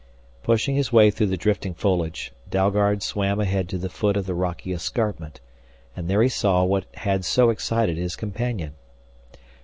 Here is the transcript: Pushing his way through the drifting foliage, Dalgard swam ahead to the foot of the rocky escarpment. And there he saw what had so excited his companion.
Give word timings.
Pushing 0.41 0.75
his 0.75 0.91
way 0.91 1.11
through 1.11 1.27
the 1.27 1.37
drifting 1.37 1.75
foliage, 1.75 2.33
Dalgard 2.49 3.03
swam 3.03 3.39
ahead 3.39 3.69
to 3.69 3.77
the 3.77 3.87
foot 3.87 4.17
of 4.17 4.25
the 4.25 4.33
rocky 4.33 4.73
escarpment. 4.73 5.39
And 5.95 6.07
there 6.09 6.23
he 6.23 6.27
saw 6.27 6.63
what 6.63 6.85
had 6.95 7.23
so 7.23 7.51
excited 7.51 7.97
his 7.97 8.15
companion. 8.15 8.73